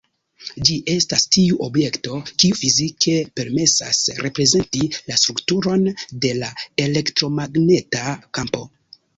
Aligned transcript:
Ĝi 0.67 0.75
estas 0.91 1.25
tiu 1.35 1.57
objekto, 1.65 2.21
kiu 2.43 2.57
fizike 2.61 3.13
permesas 3.41 4.01
reprezenti 4.27 4.89
la 5.11 5.21
strukturon 5.25 5.87
de 6.25 6.33
la 6.41 6.51
elektromagneta 6.87 8.05
kampo. 8.41 8.69